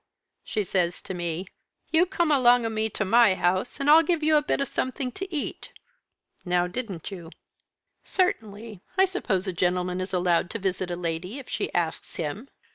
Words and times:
She 0.43 0.63
says 0.63 0.99
to 1.03 1.13
me, 1.13 1.45
'You 1.91 2.07
come 2.07 2.31
along 2.31 2.65
o' 2.65 2.69
me 2.69 2.89
to 2.89 3.05
my 3.05 3.35
house, 3.35 3.79
and 3.79 3.87
I'll 3.87 4.01
give 4.01 4.23
you 4.23 4.35
a 4.35 4.41
bit 4.41 4.59
of 4.59 4.67
something 4.67 5.11
to 5.11 5.31
eat.' 5.31 5.73
Now 6.43 6.65
didn't 6.65 7.11
you?" 7.11 7.29
"Certainly. 8.03 8.81
I 8.97 9.05
suppose 9.05 9.45
a 9.45 9.53
gentleman 9.53 10.01
is 10.01 10.11
allowed 10.11 10.49
to 10.49 10.57
visit 10.57 10.89
a 10.89 10.95
lady 10.95 11.37
if 11.37 11.47
she 11.47 11.71
asks 11.75 12.15
him." 12.15 12.49